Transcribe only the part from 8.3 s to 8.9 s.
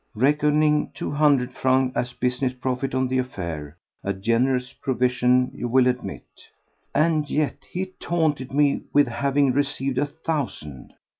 me